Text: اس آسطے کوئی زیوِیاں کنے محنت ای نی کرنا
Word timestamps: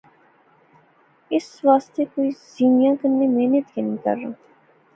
اس 1.35 1.45
آسطے 1.75 2.03
کوئی 2.13 2.29
زیوِیاں 2.51 2.93
کنے 2.99 3.25
محنت 3.37 3.65
ای 3.75 3.81
نی 3.87 3.97
کرنا 4.03 4.29